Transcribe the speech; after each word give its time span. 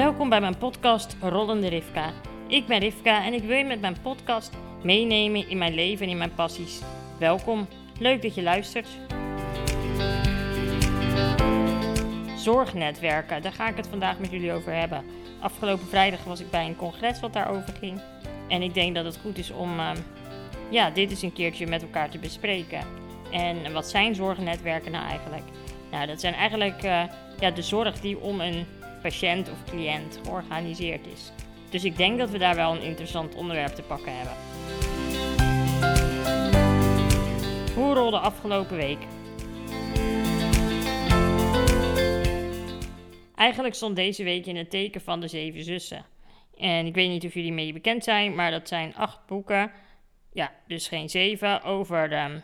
Welkom 0.00 0.28
bij 0.28 0.40
mijn 0.40 0.58
podcast 0.58 1.16
Rollende 1.20 1.68
Rivka. 1.68 2.12
Ik 2.48 2.66
ben 2.66 2.78
Rivka 2.78 3.24
en 3.24 3.32
ik 3.32 3.42
wil 3.42 3.56
je 3.56 3.64
met 3.64 3.80
mijn 3.80 3.96
podcast 4.02 4.56
meenemen 4.82 5.48
in 5.48 5.58
mijn 5.58 5.74
leven 5.74 6.04
en 6.04 6.10
in 6.10 6.18
mijn 6.18 6.34
passies. 6.34 6.80
Welkom, 7.18 7.68
leuk 7.98 8.22
dat 8.22 8.34
je 8.34 8.42
luistert. 8.42 8.88
Zorgnetwerken, 12.36 13.42
daar 13.42 13.52
ga 13.52 13.68
ik 13.68 13.76
het 13.76 13.86
vandaag 13.86 14.18
met 14.18 14.30
jullie 14.30 14.52
over 14.52 14.74
hebben. 14.74 15.04
Afgelopen 15.40 15.86
vrijdag 15.86 16.24
was 16.24 16.40
ik 16.40 16.50
bij 16.50 16.66
een 16.66 16.76
congres 16.76 17.20
wat 17.20 17.32
daarover 17.32 17.74
ging. 17.80 18.00
En 18.48 18.62
ik 18.62 18.74
denk 18.74 18.94
dat 18.94 19.04
het 19.04 19.18
goed 19.22 19.38
is 19.38 19.50
om 19.50 19.78
uh, 19.78 19.90
ja, 20.70 20.90
dit 20.90 21.10
eens 21.10 21.22
een 21.22 21.32
keertje 21.32 21.66
met 21.66 21.82
elkaar 21.82 22.10
te 22.10 22.18
bespreken. 22.18 22.84
En 23.32 23.72
wat 23.72 23.88
zijn 23.88 24.14
zorgnetwerken 24.14 24.92
nou 24.92 25.04
eigenlijk? 25.08 25.44
Nou, 25.90 26.06
dat 26.06 26.20
zijn 26.20 26.34
eigenlijk 26.34 26.84
uh, 26.84 27.02
ja, 27.40 27.50
de 27.50 27.62
zorg 27.62 28.00
die 28.00 28.20
om 28.20 28.40
een 28.40 28.66
patiënt 29.02 29.50
of 29.50 29.64
cliënt 29.64 30.20
georganiseerd 30.22 31.06
is. 31.06 31.32
Dus 31.70 31.84
ik 31.84 31.96
denk 31.96 32.18
dat 32.18 32.30
we 32.30 32.38
daar 32.38 32.54
wel 32.54 32.74
een 32.74 32.82
interessant 32.82 33.34
onderwerp 33.34 33.74
te 33.74 33.82
pakken 33.82 34.12
hebben. 34.16 34.34
Hoe 37.74 37.94
rolde 37.94 38.18
afgelopen 38.18 38.76
week? 38.76 38.98
Eigenlijk 43.34 43.74
stond 43.74 43.96
deze 43.96 44.24
week 44.24 44.46
in 44.46 44.56
het 44.56 44.70
teken 44.70 45.00
van 45.00 45.20
de 45.20 45.28
Zeven 45.28 45.64
Zussen. 45.64 46.04
En 46.56 46.86
ik 46.86 46.94
weet 46.94 47.08
niet 47.08 47.24
of 47.24 47.34
jullie 47.34 47.52
mee 47.52 47.72
bekend 47.72 48.04
zijn, 48.04 48.34
maar 48.34 48.50
dat 48.50 48.68
zijn 48.68 48.94
acht 48.94 49.26
boeken. 49.26 49.72
Ja, 50.32 50.52
dus 50.66 50.88
geen 50.88 51.08
zeven. 51.08 51.62
Over 51.62 52.08
de 52.08 52.40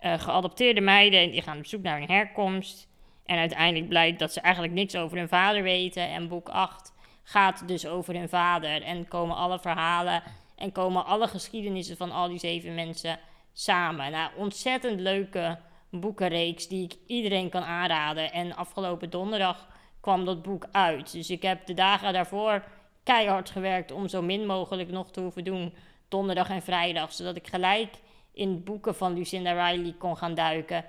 uh, 0.00 0.18
geadopteerde 0.18 0.80
meiden. 0.80 1.30
Die 1.30 1.42
gaan 1.42 1.58
op 1.58 1.66
zoek 1.66 1.82
naar 1.82 1.98
hun 1.98 2.10
herkomst. 2.10 2.88
En 3.24 3.38
uiteindelijk 3.38 3.88
blijkt 3.88 4.18
dat 4.18 4.32
ze 4.32 4.40
eigenlijk 4.40 4.74
niks 4.74 4.96
over 4.96 5.18
hun 5.18 5.28
vader 5.28 5.62
weten. 5.62 6.08
En 6.08 6.28
boek 6.28 6.48
8 6.48 6.92
gaat 7.22 7.68
dus 7.68 7.86
over 7.86 8.14
hun 8.14 8.28
vader. 8.28 8.82
En 8.82 9.08
komen 9.08 9.36
alle 9.36 9.58
verhalen 9.58 10.22
en 10.56 10.72
komen 10.72 11.06
alle 11.06 11.28
geschiedenissen 11.28 11.96
van 11.96 12.10
al 12.10 12.28
die 12.28 12.38
zeven 12.38 12.74
mensen 12.74 13.18
samen. 13.52 14.10
Nou, 14.10 14.30
ontzettend 14.36 15.00
leuke 15.00 15.58
boekenreeks 15.90 16.68
die 16.68 16.84
ik 16.84 16.96
iedereen 17.06 17.48
kan 17.48 17.62
aanraden. 17.62 18.32
En 18.32 18.56
afgelopen 18.56 19.10
donderdag 19.10 19.66
kwam 20.00 20.24
dat 20.24 20.42
boek 20.42 20.66
uit. 20.72 21.12
Dus 21.12 21.30
ik 21.30 21.42
heb 21.42 21.66
de 21.66 21.74
dagen 21.74 22.12
daarvoor 22.12 22.64
keihard 23.02 23.50
gewerkt 23.50 23.92
om 23.92 24.08
zo 24.08 24.22
min 24.22 24.46
mogelijk 24.46 24.90
nog 24.90 25.10
te 25.10 25.20
hoeven 25.20 25.44
doen. 25.44 25.74
Donderdag 26.08 26.50
en 26.50 26.62
vrijdag. 26.62 27.12
Zodat 27.12 27.36
ik 27.36 27.46
gelijk 27.46 27.94
in 28.32 28.64
boeken 28.64 28.94
van 28.94 29.14
Lucinda 29.14 29.68
Riley 29.68 29.94
kon 29.98 30.16
gaan 30.16 30.34
duiken. 30.34 30.84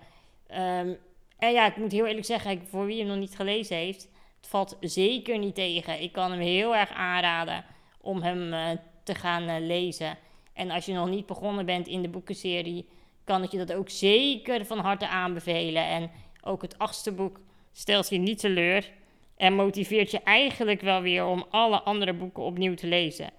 Um, 0.58 0.98
en 1.38 1.52
ja, 1.52 1.66
ik 1.66 1.78
moet 1.78 1.92
heel 1.92 2.06
eerlijk 2.06 2.26
zeggen, 2.26 2.68
voor 2.68 2.86
wie 2.86 3.00
hem 3.00 3.08
nog 3.08 3.18
niet 3.18 3.36
gelezen 3.36 3.78
heeft, 3.78 4.10
het 4.38 4.48
valt 4.48 4.78
zeker 4.80 5.38
niet 5.38 5.56
tegen. 5.56 6.02
Ik 6.02 6.12
kan 6.12 6.32
hem 6.32 6.40
heel 6.40 6.76
erg 6.76 6.90
aanraden 6.90 7.66
om 8.02 8.22
hem 8.22 8.54
uh, 8.54 8.70
te 9.04 9.16
gaan 9.16 9.50
uh, 9.50 9.56
lezen. 9.60 10.18
En 10.54 10.72
als 10.72 10.86
je 10.86 10.94
nog 10.94 11.10
niet 11.10 11.26
begonnen 11.26 11.66
bent 11.66 11.88
in 11.88 12.02
de 12.02 12.10
boekenserie, 12.10 12.88
kan 13.24 13.44
ik 13.44 13.52
je 13.52 13.58
dat 13.58 13.74
ook 13.74 13.90
zeker 13.90 14.66
van 14.66 14.80
harte 14.80 15.08
aanbevelen. 15.08 15.86
En 15.86 16.12
ook 16.44 16.62
het 16.62 16.78
achtste 16.78 17.12
boek 17.12 17.40
stelt 17.72 18.10
je 18.10 18.18
niet 18.18 18.40
teleur 18.40 18.92
en 19.38 19.54
motiveert 19.54 20.12
je 20.12 20.20
eigenlijk 20.20 20.82
wel 20.82 21.02
weer 21.02 21.26
om 21.26 21.46
alle 21.50 21.82
andere 21.82 22.14
boeken 22.14 22.44
opnieuw 22.44 22.74
te 22.74 22.88
lezen. 22.88 23.30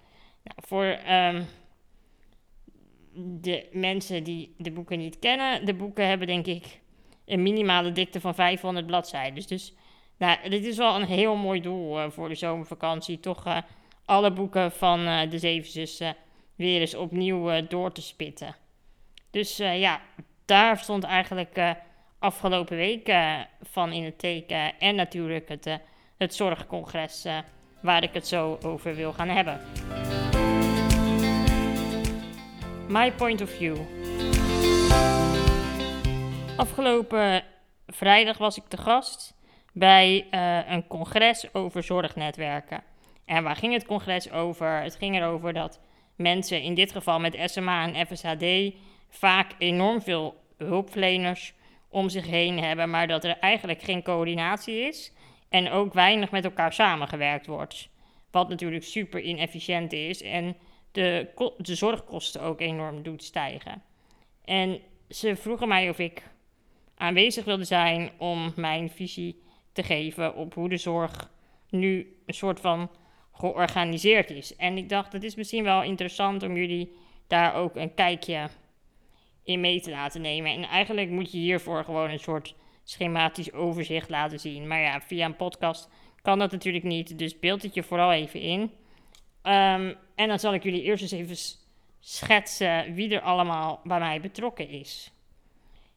Nou, 0.42 0.58
voor 0.66 0.98
um, 1.10 1.46
de 3.40 3.68
mensen 3.72 4.24
die 4.24 4.54
de 4.58 4.70
boeken 4.70 4.98
niet 4.98 5.18
kennen, 5.18 5.64
de 5.64 5.74
boeken 5.74 6.08
hebben 6.08 6.26
denk 6.26 6.46
ik 6.46 6.80
een 7.26 7.42
minimale 7.42 7.92
dikte 7.92 8.20
van 8.20 8.34
500 8.34 8.86
bladzijden. 8.86 9.46
Dus 9.46 9.74
nou, 10.18 10.48
dit 10.48 10.64
is 10.64 10.76
wel 10.76 10.94
een 10.94 11.06
heel 11.06 11.36
mooi 11.36 11.60
doel 11.60 11.98
uh, 11.98 12.10
voor 12.10 12.28
de 12.28 12.34
zomervakantie. 12.34 13.20
Toch 13.20 13.46
uh, 13.46 13.56
alle 14.04 14.32
boeken 14.32 14.72
van 14.72 15.00
uh, 15.00 15.30
de 15.30 15.38
Zeven 15.38 15.70
Zussen 15.70 16.16
weer 16.54 16.80
eens 16.80 16.94
opnieuw 16.94 17.66
door 17.68 17.92
te 17.92 18.02
spitten. 18.02 18.56
Dus 19.30 19.56
ja, 19.56 20.00
daar 20.44 20.78
stond 20.78 21.04
eigenlijk 21.04 21.76
afgelopen 22.18 22.76
week 22.76 23.14
van 23.62 23.92
in 23.92 24.04
het 24.04 24.18
teken. 24.18 24.78
En 24.78 24.94
natuurlijk 24.94 25.48
het, 25.48 25.78
het 26.16 26.34
zorgcongres 26.34 27.26
waar 27.82 28.02
ik 28.02 28.12
het 28.12 28.26
zo 28.26 28.58
over 28.62 28.94
wil 28.94 29.12
gaan 29.12 29.28
hebben. 29.28 29.60
My 32.88 33.12
point 33.12 33.42
of 33.42 33.50
view. 33.50 33.76
Afgelopen 36.56 37.44
vrijdag 37.86 38.38
was 38.38 38.56
ik 38.56 38.64
te 38.68 38.76
gast 38.76 39.34
bij 39.72 40.26
uh, 40.30 40.72
een 40.72 40.86
congres 40.86 41.54
over 41.54 41.82
zorgnetwerken. 41.82 42.82
En 43.24 43.42
waar 43.42 43.56
ging 43.56 43.72
het 43.72 43.86
congres 43.86 44.30
over? 44.30 44.82
Het 44.82 44.96
ging 44.96 45.16
erover 45.16 45.52
dat 45.52 45.80
mensen, 46.14 46.62
in 46.62 46.74
dit 46.74 46.92
geval 46.92 47.20
met 47.20 47.38
SMA 47.44 47.92
en 47.92 48.06
FSHD, 48.06 48.74
vaak 49.08 49.50
enorm 49.58 50.02
veel 50.02 50.40
hulpverleners 50.56 51.54
om 51.88 52.08
zich 52.08 52.26
heen 52.26 52.58
hebben, 52.58 52.90
maar 52.90 53.06
dat 53.06 53.24
er 53.24 53.38
eigenlijk 53.38 53.82
geen 53.82 54.02
coördinatie 54.02 54.78
is 54.78 55.12
en 55.48 55.70
ook 55.70 55.94
weinig 55.94 56.30
met 56.30 56.44
elkaar 56.44 56.72
samengewerkt 56.72 57.46
wordt. 57.46 57.88
Wat 58.30 58.48
natuurlijk 58.48 58.84
super 58.84 59.20
inefficiënt 59.20 59.92
is 59.92 60.22
en 60.22 60.56
de, 60.92 61.28
de 61.58 61.74
zorgkosten 61.74 62.40
ook 62.40 62.60
enorm 62.60 63.02
doet 63.02 63.22
stijgen. 63.24 63.82
En 64.44 64.80
ze 65.08 65.36
vroegen 65.36 65.68
mij 65.68 65.88
of 65.88 65.98
ik 65.98 66.22
aanwezig 66.96 67.44
wilde 67.44 67.64
zijn 67.64 68.10
om 68.18 68.52
mijn 68.56 68.90
visie 68.90 69.42
te 69.72 69.82
geven 69.82 70.34
op 70.34 70.54
hoe 70.54 70.68
de 70.68 70.76
zorg 70.76 71.30
nu 71.70 72.16
een 72.26 72.34
soort 72.34 72.60
van 72.60 72.90
georganiseerd 73.32 74.30
is. 74.30 74.56
En 74.56 74.76
ik 74.76 74.88
dacht, 74.88 75.12
het 75.12 75.22
is 75.22 75.34
misschien 75.34 75.64
wel 75.64 75.82
interessant 75.82 76.42
om 76.42 76.56
jullie 76.56 76.96
daar 77.26 77.54
ook 77.54 77.76
een 77.76 77.94
kijkje 77.94 78.48
in 79.42 79.60
mee 79.60 79.80
te 79.80 79.90
laten 79.90 80.20
nemen. 80.20 80.52
En 80.52 80.62
eigenlijk 80.62 81.10
moet 81.10 81.32
je 81.32 81.38
hiervoor 81.38 81.84
gewoon 81.84 82.10
een 82.10 82.18
soort 82.18 82.54
schematisch 82.84 83.52
overzicht 83.52 84.08
laten 84.08 84.40
zien. 84.40 84.66
Maar 84.66 84.80
ja, 84.80 85.00
via 85.00 85.24
een 85.24 85.36
podcast 85.36 85.90
kan 86.22 86.38
dat 86.38 86.52
natuurlijk 86.52 86.84
niet. 86.84 87.18
Dus 87.18 87.38
beeld 87.38 87.62
het 87.62 87.74
je 87.74 87.82
vooral 87.82 88.12
even 88.12 88.40
in. 88.40 88.60
Um, 88.60 89.96
en 90.14 90.28
dan 90.28 90.38
zal 90.38 90.54
ik 90.54 90.62
jullie 90.62 90.82
eerst 90.82 91.02
eens 91.02 91.12
even 91.12 91.36
schetsen 92.00 92.94
wie 92.94 93.14
er 93.14 93.20
allemaal 93.20 93.80
bij 93.84 93.98
mij 93.98 94.20
betrokken 94.20 94.68
is. 94.68 95.12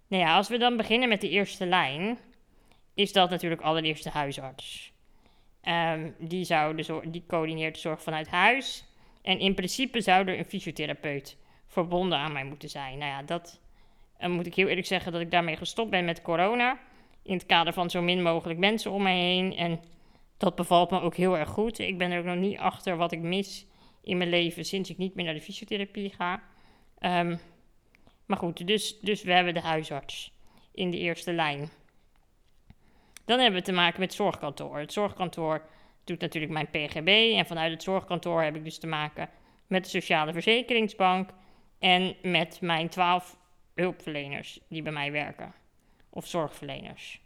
Nou 0.10 0.24
ja, 0.24 0.36
als 0.36 0.48
we 0.48 0.58
dan 0.58 0.78
beginnen 0.78 1.10
met 1.10 1.22
de 1.22 1.30
eerste 1.30 1.66
lijn, 1.66 2.18
is 2.94 3.14
dat 3.14 3.30
natuurlijk 3.30 3.62
allereerst 3.62 4.04
de 4.04 4.10
huisarts. 4.10 4.92
Um, 5.64 6.16
die, 6.20 6.44
zou 6.44 6.76
de 6.76 6.84
zorg, 6.84 7.06
die 7.06 7.24
coördineert 7.28 7.74
de 7.74 7.80
zorg 7.80 8.02
vanuit 8.02 8.28
huis. 8.28 8.86
En 9.22 9.40
in 9.40 9.54
principe 9.54 10.02
zou 10.02 10.28
er 10.28 10.38
een 10.38 10.46
fysiotherapeut 10.46 11.38
verbonden 11.68 12.18
aan 12.18 12.32
mij 12.32 12.46
moeten 12.46 12.70
zijn. 12.70 12.98
Nou 12.98 13.12
ja, 13.12 13.22
dat 13.22 13.60
moet 14.28 14.46
ik 14.46 14.56
heel 14.56 14.68
eerlijk 14.68 14.88
zeggen 14.88 15.12
dat 15.12 15.22
ik 15.22 15.32
daarmee 15.32 15.58
gestopt 15.58 15.90
ben 15.90 16.06
met 16.06 16.22
corona. 16.22 16.80
In 17.24 17.34
het 17.34 17.46
kader 17.46 17.74
van 17.74 17.90
zo 17.90 18.02
min 18.02 18.22
mogelijk 18.22 18.60
mensen 18.60 18.92
om 18.92 19.04
me 19.04 19.10
heen. 19.10 19.56
En 19.56 19.80
dat 20.38 20.56
bevalt 20.56 20.92
me 20.92 21.02
ook 21.02 21.16
heel 21.16 21.38
erg 21.38 21.50
goed. 21.50 21.80
Ik 21.80 21.98
ben 21.98 22.12
er 22.12 22.20
ook 22.20 22.26
nog 22.26 22.36
niet 22.36 22.58
achter 22.58 22.98
wat 22.98 23.12
ik 23.12 23.20
mis 23.20 23.66
in 24.04 24.18
mijn 24.18 24.30
leven 24.30 24.66
sinds 24.66 24.90
ik 24.90 24.98
niet 24.98 25.16
meer 25.16 25.26
naar 25.26 25.34
de 25.34 25.42
fysiotherapie 25.42 26.14
ga. 26.18 26.44
Um, 27.00 27.40
maar 28.30 28.38
goed, 28.38 28.68
dus, 28.68 29.00
dus 29.00 29.24
we 29.24 29.32
hebben 29.32 29.54
de 29.54 29.60
huisarts 29.60 30.34
in 30.72 30.92
de 30.92 30.98
eerste 30.98 31.34
lijn. 31.34 31.70
Dan 33.26 33.40
hebben 33.40 33.60
we 33.60 33.66
te 33.66 33.72
maken 33.72 34.00
met 34.00 34.10
het 34.10 34.18
zorgkantoor. 34.18 34.78
Het 34.80 34.94
zorgkantoor 34.94 35.66
doet 36.04 36.20
natuurlijk 36.20 36.54
mijn 36.54 36.70
PGB. 36.70 37.34
En 37.36 37.46
vanuit 37.46 37.72
het 37.72 37.84
zorgkantoor 37.84 38.42
heb 38.42 38.56
ik 38.56 38.64
dus 38.64 38.80
te 38.80 38.88
maken 38.88 39.30
met 39.68 39.84
de 39.84 39.90
Sociale 39.90 40.34
Verzekeringsbank. 40.34 41.30
En 41.80 42.16
met 42.22 42.62
mijn 42.62 42.90
twaalf 42.90 43.38
hulpverleners 43.76 44.60
die 44.68 44.82
bij 44.82 44.92
mij 44.92 45.12
werken. 45.12 45.54
Of 46.10 46.28
zorgverleners. 46.28 47.22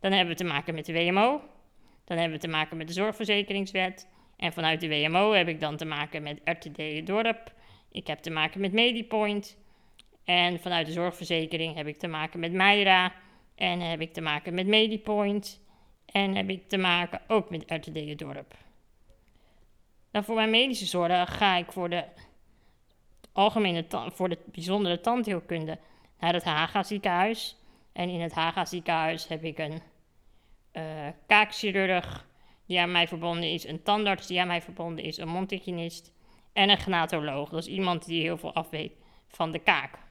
Dan 0.00 0.12
hebben 0.12 0.36
we 0.36 0.42
te 0.42 0.48
maken 0.48 0.74
met 0.74 0.86
de 0.86 0.92
WMO. 0.92 1.40
Dan 2.04 2.16
hebben 2.16 2.36
we 2.36 2.44
te 2.44 2.50
maken 2.50 2.76
met 2.76 2.86
de 2.86 2.92
Zorgverzekeringswet. 2.92 4.08
En 4.36 4.52
vanuit 4.52 4.80
de 4.80 4.88
WMO 4.88 5.32
heb 5.32 5.48
ik 5.48 5.60
dan 5.60 5.76
te 5.76 5.84
maken 5.84 6.22
met 6.22 6.40
RTD 6.44 7.06
Dorp. 7.06 7.52
Ik 7.90 8.06
heb 8.06 8.18
te 8.18 8.30
maken 8.30 8.60
met 8.60 8.72
Medipoint. 8.72 9.56
En 10.28 10.60
vanuit 10.60 10.86
de 10.86 10.92
zorgverzekering 10.92 11.74
heb 11.74 11.86
ik 11.86 11.98
te 11.98 12.06
maken 12.06 12.40
met 12.40 12.52
Meira. 12.52 13.12
En 13.54 13.80
heb 13.80 14.00
ik 14.00 14.12
te 14.12 14.20
maken 14.20 14.54
met 14.54 14.66
Medipoint. 14.66 15.60
En 16.06 16.34
heb 16.34 16.48
ik 16.48 16.68
te 16.68 16.76
maken 16.76 17.20
ook 17.28 17.50
met 17.50 17.64
RTD 17.66 18.18
dorp. 18.18 18.54
Nou, 20.12 20.24
voor 20.24 20.34
mijn 20.34 20.50
medische 20.50 20.86
zorg 20.86 21.36
ga 21.36 21.56
ik 21.56 21.72
voor 21.72 21.90
de 21.90 22.04
algemene 23.32 23.84
voor 24.14 24.28
de 24.28 24.38
bijzondere 24.44 25.00
tandheelkunde 25.00 25.78
naar 26.18 26.32
het 26.32 26.44
Haga 26.44 26.82
ziekenhuis. 26.82 27.56
En 27.92 28.08
in 28.08 28.20
het 28.20 28.32
Haga 28.32 28.64
ziekenhuis 28.64 29.28
heb 29.28 29.44
ik 29.44 29.58
een 29.58 29.82
uh, 30.72 30.82
kaakchirurg 31.26 32.26
die 32.66 32.80
aan 32.80 32.92
mij 32.92 33.08
verbonden 33.08 33.50
is, 33.50 33.66
een 33.66 33.82
tandarts 33.82 34.26
die 34.26 34.40
aan 34.40 34.46
mij 34.46 34.62
verbonden 34.62 35.04
is, 35.04 35.16
een 35.16 35.28
mondhygiënist 35.28 36.12
en 36.52 36.68
een 36.68 36.78
gnatoloog. 36.78 37.48
Dat 37.48 37.60
is 37.60 37.68
iemand 37.68 38.06
die 38.06 38.22
heel 38.22 38.38
veel 38.38 38.54
afweet 38.54 38.92
van 39.28 39.52
de 39.52 39.58
kaak. 39.58 40.06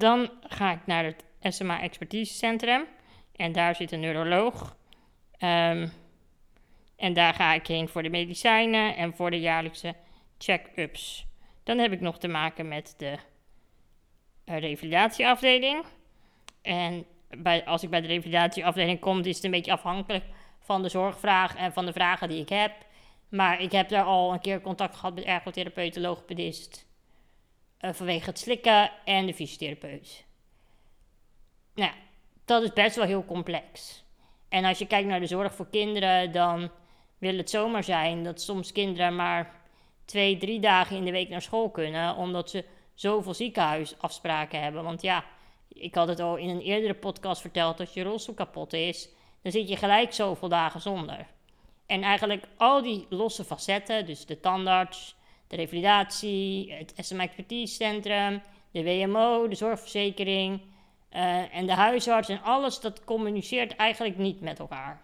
Dan 0.00 0.30
ga 0.48 0.72
ik 0.72 0.86
naar 0.86 1.04
het 1.04 1.24
SMA 1.54 1.80
Expertisecentrum. 1.80 2.86
En 3.36 3.52
daar 3.52 3.74
zit 3.74 3.92
een 3.92 4.00
neuroloog. 4.00 4.76
Um, 5.38 5.92
En 6.96 7.12
daar 7.12 7.34
ga 7.34 7.52
ik 7.54 7.66
heen 7.66 7.88
voor 7.88 8.02
de 8.02 8.10
medicijnen 8.10 8.96
en 8.96 9.14
voor 9.14 9.30
de 9.30 9.40
jaarlijkse 9.40 9.94
check-ups. 10.38 11.26
Dan 11.62 11.78
heb 11.78 11.92
ik 11.92 12.00
nog 12.00 12.18
te 12.18 12.28
maken 12.28 12.68
met 12.68 12.94
de 12.96 13.16
uh, 14.46 14.58
revalidatieafdeling. 14.58 15.84
En 16.62 17.04
bij, 17.28 17.64
als 17.64 17.82
ik 17.82 17.90
bij 17.90 18.00
de 18.00 18.06
revalidatieafdeling 18.06 19.00
kom, 19.00 19.20
is 19.20 19.36
het 19.36 19.44
een 19.44 19.50
beetje 19.50 19.72
afhankelijk 19.72 20.24
van 20.60 20.82
de 20.82 20.88
zorgvraag 20.88 21.56
en 21.56 21.72
van 21.72 21.86
de 21.86 21.92
vragen 21.92 22.28
die 22.28 22.40
ik 22.40 22.48
heb. 22.48 22.72
Maar 23.28 23.60
ik 23.60 23.72
heb 23.72 23.88
daar 23.88 24.04
al 24.04 24.32
een 24.32 24.40
keer 24.40 24.60
contact 24.60 24.96
gehad 24.96 25.14
met 25.14 25.24
ergotherapeut, 25.24 25.96
logopedist. 25.96 26.89
Uh, 27.80 27.92
vanwege 27.92 28.24
het 28.24 28.38
slikken 28.38 28.90
en 29.04 29.26
de 29.26 29.34
fysiotherapeut. 29.34 30.24
Nou, 31.74 31.92
dat 32.44 32.62
is 32.62 32.72
best 32.72 32.96
wel 32.96 33.04
heel 33.04 33.24
complex. 33.24 34.02
En 34.48 34.64
als 34.64 34.78
je 34.78 34.86
kijkt 34.86 35.08
naar 35.08 35.20
de 35.20 35.26
zorg 35.26 35.54
voor 35.54 35.68
kinderen, 35.70 36.32
dan 36.32 36.70
wil 37.18 37.36
het 37.36 37.50
zomaar 37.50 37.84
zijn 37.84 38.24
dat 38.24 38.40
soms 38.40 38.72
kinderen 38.72 39.16
maar 39.16 39.60
twee, 40.04 40.36
drie 40.36 40.60
dagen 40.60 40.96
in 40.96 41.04
de 41.04 41.10
week 41.10 41.28
naar 41.28 41.42
school 41.42 41.70
kunnen, 41.70 42.16
omdat 42.16 42.50
ze 42.50 42.64
zoveel 42.94 43.34
ziekenhuisafspraken 43.34 44.62
hebben. 44.62 44.84
Want 44.84 45.02
ja, 45.02 45.24
ik 45.68 45.94
had 45.94 46.08
het 46.08 46.20
al 46.20 46.36
in 46.36 46.48
een 46.48 46.60
eerdere 46.60 46.94
podcast 46.94 47.40
verteld, 47.40 47.80
als 47.80 47.92
je 47.92 48.02
rolstoel 48.02 48.34
kapot 48.34 48.72
is, 48.72 49.08
dan 49.42 49.52
zit 49.52 49.68
je 49.68 49.76
gelijk 49.76 50.12
zoveel 50.12 50.48
dagen 50.48 50.80
zonder. 50.80 51.26
En 51.86 52.02
eigenlijk 52.02 52.44
al 52.56 52.82
die 52.82 53.06
losse 53.08 53.44
facetten, 53.44 54.06
dus 54.06 54.26
de 54.26 54.40
tandarts, 54.40 55.16
de 55.50 55.56
revalidatie, 55.56 56.72
het 56.72 56.92
SM 56.96 57.20
Expertise 57.20 57.74
Centrum, 57.74 58.42
de 58.70 58.82
WMO, 58.82 59.48
de 59.48 59.54
zorgverzekering 59.54 60.60
uh, 61.12 61.54
en 61.56 61.66
de 61.66 61.72
huisarts 61.72 62.28
en 62.28 62.42
alles, 62.42 62.80
dat 62.80 63.04
communiceert 63.04 63.76
eigenlijk 63.76 64.18
niet 64.18 64.40
met 64.40 64.58
elkaar. 64.58 65.02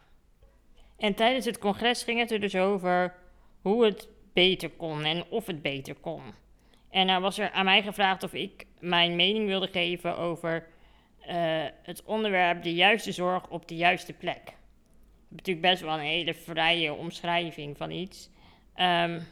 En 0.96 1.14
tijdens 1.14 1.44
het 1.44 1.58
congres 1.58 2.02
ging 2.02 2.18
het 2.18 2.30
er 2.30 2.40
dus 2.40 2.56
over 2.56 3.14
hoe 3.62 3.84
het 3.84 4.08
beter 4.32 4.70
kon 4.70 5.04
en 5.04 5.24
of 5.28 5.46
het 5.46 5.62
beter 5.62 5.94
kon. 5.94 6.22
En 6.90 7.06
dan 7.06 7.22
was 7.22 7.38
er 7.38 7.50
aan 7.50 7.64
mij 7.64 7.82
gevraagd 7.82 8.22
of 8.22 8.32
ik 8.32 8.66
mijn 8.80 9.16
mening 9.16 9.46
wilde 9.46 9.68
geven 9.68 10.16
over 10.16 10.68
uh, 11.28 11.64
het 11.82 12.02
onderwerp 12.04 12.62
de 12.62 12.74
juiste 12.74 13.12
zorg 13.12 13.48
op 13.48 13.68
de 13.68 13.76
juiste 13.76 14.12
plek. 14.12 14.44
Dat 14.44 14.54
is 14.54 15.36
natuurlijk 15.36 15.66
best 15.66 15.82
wel 15.82 15.94
een 15.94 16.00
hele 16.00 16.34
vrije 16.34 16.92
omschrijving 16.92 17.76
van 17.76 17.90
iets. 17.90 18.30
Um, 18.76 19.26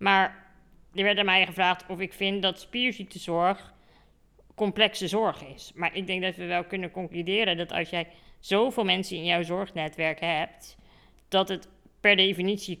maar 0.00 0.46
er 0.94 1.02
werd 1.02 1.18
aan 1.18 1.24
mij 1.24 1.46
gevraagd 1.46 1.84
of 1.88 2.00
ik 2.00 2.12
vind 2.12 2.42
dat 2.42 2.60
spierziektezorg 2.60 3.72
complexe 4.54 5.08
zorg 5.08 5.44
is. 5.44 5.72
Maar 5.74 5.96
ik 5.96 6.06
denk 6.06 6.22
dat 6.22 6.36
we 6.36 6.44
wel 6.46 6.64
kunnen 6.64 6.90
concluderen 6.90 7.56
dat 7.56 7.72
als 7.72 7.90
jij 7.90 8.06
zoveel 8.38 8.84
mensen 8.84 9.16
in 9.16 9.24
jouw 9.24 9.42
zorgnetwerk 9.42 10.20
hebt, 10.20 10.76
dat 11.28 11.48
het 11.48 11.68
per 12.00 12.16
definitie 12.16 12.80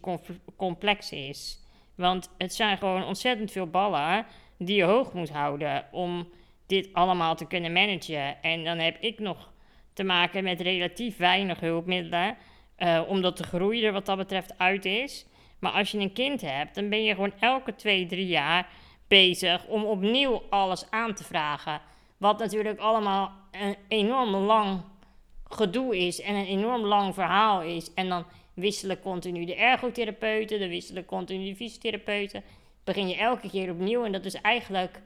complex 0.56 1.12
is. 1.12 1.60
Want 1.94 2.30
het 2.38 2.54
zijn 2.54 2.78
gewoon 2.78 3.04
ontzettend 3.04 3.52
veel 3.52 3.66
ballen 3.66 4.26
die 4.56 4.76
je 4.76 4.82
hoog 4.82 5.12
moet 5.12 5.30
houden 5.30 5.84
om 5.90 6.28
dit 6.66 6.88
allemaal 6.92 7.36
te 7.36 7.46
kunnen 7.46 7.72
managen. 7.72 8.42
En 8.42 8.64
dan 8.64 8.78
heb 8.78 8.96
ik 9.00 9.18
nog 9.18 9.52
te 9.92 10.04
maken 10.04 10.44
met 10.44 10.60
relatief 10.60 11.16
weinig 11.16 11.60
hulpmiddelen, 11.60 12.36
uh, 12.78 13.02
omdat 13.08 13.36
de 13.36 13.44
groei 13.44 13.84
er 13.84 13.92
wat 13.92 14.06
dat 14.06 14.16
betreft 14.16 14.58
uit 14.58 14.84
is. 14.84 15.26
Maar 15.60 15.72
als 15.72 15.90
je 15.90 15.98
een 15.98 16.12
kind 16.12 16.40
hebt, 16.40 16.74
dan 16.74 16.88
ben 16.88 17.04
je 17.04 17.14
gewoon 17.14 17.32
elke 17.40 17.74
twee, 17.74 18.06
drie 18.06 18.26
jaar 18.26 18.68
bezig 19.08 19.66
om 19.66 19.84
opnieuw 19.84 20.42
alles 20.50 20.90
aan 20.90 21.14
te 21.14 21.24
vragen. 21.24 21.80
Wat 22.16 22.38
natuurlijk 22.38 22.78
allemaal 22.78 23.32
een 23.50 23.76
enorm 23.88 24.34
lang 24.34 24.82
gedoe 25.44 25.98
is 25.98 26.20
en 26.20 26.34
een 26.34 26.46
enorm 26.46 26.84
lang 26.84 27.14
verhaal 27.14 27.62
is. 27.62 27.94
En 27.94 28.08
dan 28.08 28.24
wisselen 28.54 29.00
continu 29.00 29.44
de 29.44 29.54
ergotherapeuten, 29.54 30.60
dan 30.60 30.68
wisselen 30.68 31.04
continu 31.04 31.44
de 31.44 31.56
fysiotherapeuten. 31.56 32.42
Begin 32.84 33.08
je 33.08 33.16
elke 33.16 33.50
keer 33.50 33.70
opnieuw 33.70 34.04
en 34.04 34.12
dat 34.12 34.24
is 34.24 34.34
eigenlijk, 34.34 35.02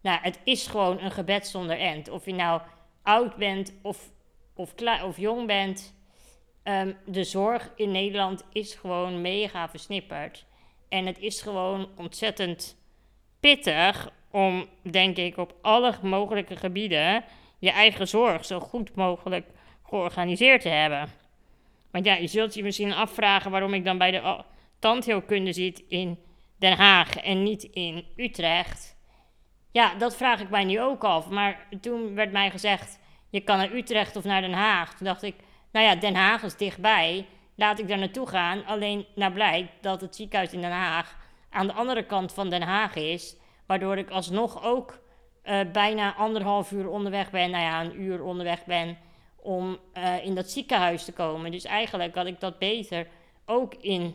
nou, 0.00 0.18
het 0.22 0.40
is 0.44 0.66
gewoon 0.66 1.00
een 1.00 1.10
gebed 1.10 1.46
zonder 1.46 1.78
end. 1.78 2.08
Of 2.08 2.24
je 2.24 2.34
nou 2.34 2.60
oud 3.02 3.36
bent 3.36 3.72
of, 3.82 4.10
of, 4.54 4.74
of 5.02 5.18
jong 5.18 5.46
bent, 5.46 5.94
um, 6.68 6.96
de 7.06 7.24
zorg 7.24 7.70
in 7.76 7.90
Nederland 7.90 8.44
is 8.52 8.74
gewoon 8.74 9.20
mega 9.20 9.68
versnipperd. 9.68 10.44
En 10.88 11.06
het 11.06 11.18
is 11.18 11.40
gewoon 11.42 11.88
ontzettend 11.96 12.76
pittig 13.40 14.10
om, 14.30 14.68
denk 14.82 15.16
ik, 15.16 15.36
op 15.36 15.54
alle 15.62 15.94
mogelijke 16.02 16.56
gebieden 16.56 17.24
je 17.58 17.70
eigen 17.70 18.08
zorg 18.08 18.44
zo 18.44 18.60
goed 18.60 18.94
mogelijk 18.94 19.46
georganiseerd 19.82 20.62
te 20.62 20.68
hebben. 20.68 21.08
Want 21.90 22.04
ja, 22.04 22.14
je 22.14 22.26
zult 22.26 22.54
je 22.54 22.62
misschien 22.62 22.92
afvragen 22.92 23.50
waarom 23.50 23.74
ik 23.74 23.84
dan 23.84 23.98
bij 23.98 24.10
de 24.10 24.44
tandheelkunde 24.78 25.52
zit 25.52 25.82
in 25.88 26.18
Den 26.58 26.76
Haag 26.76 27.16
en 27.16 27.42
niet 27.42 27.62
in 27.62 28.04
Utrecht. 28.16 28.96
Ja, 29.72 29.94
dat 29.94 30.16
vraag 30.16 30.40
ik 30.40 30.50
mij 30.50 30.64
nu 30.64 30.80
ook 30.80 31.04
af. 31.04 31.28
Maar 31.28 31.66
toen 31.80 32.14
werd 32.14 32.32
mij 32.32 32.50
gezegd, 32.50 32.98
je 33.30 33.40
kan 33.40 33.56
naar 33.56 33.72
Utrecht 33.72 34.16
of 34.16 34.24
naar 34.24 34.40
Den 34.40 34.52
Haag. 34.52 34.94
Toen 34.94 35.06
dacht 35.06 35.22
ik, 35.22 35.34
nou 35.76 35.88
ja, 35.88 35.96
Den 35.96 36.14
Haag 36.14 36.42
is 36.42 36.56
dichtbij. 36.56 37.26
Laat 37.54 37.78
ik 37.78 37.88
daar 37.88 37.98
naartoe 37.98 38.26
gaan. 38.26 38.64
Alleen 38.64 39.06
nou 39.14 39.32
blijkt 39.32 39.72
dat 39.80 40.00
het 40.00 40.16
ziekenhuis 40.16 40.52
in 40.52 40.60
Den 40.60 40.70
Haag 40.70 41.16
aan 41.50 41.66
de 41.66 41.72
andere 41.72 42.02
kant 42.02 42.32
van 42.32 42.50
Den 42.50 42.62
Haag 42.62 42.94
is. 42.94 43.36
Waardoor 43.66 43.96
ik 43.96 44.10
alsnog 44.10 44.64
ook 44.64 44.98
uh, 45.44 45.60
bijna 45.72 46.14
anderhalf 46.14 46.70
uur 46.70 46.88
onderweg 46.88 47.30
ben. 47.30 47.50
Nou 47.50 47.64
ja, 47.64 47.80
een 47.80 48.00
uur 48.00 48.22
onderweg 48.22 48.64
ben 48.64 48.98
om 49.36 49.78
uh, 49.94 50.24
in 50.24 50.34
dat 50.34 50.50
ziekenhuis 50.50 51.04
te 51.04 51.12
komen. 51.12 51.50
Dus 51.50 51.64
eigenlijk 51.64 52.14
had 52.14 52.26
ik 52.26 52.40
dat 52.40 52.58
beter 52.58 53.06
ook 53.46 53.74
in 53.74 54.14